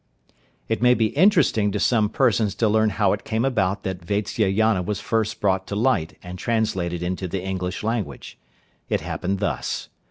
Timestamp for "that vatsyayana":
3.83-4.81